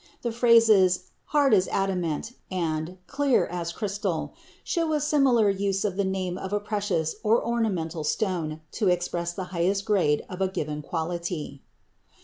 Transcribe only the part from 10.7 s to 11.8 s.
quality.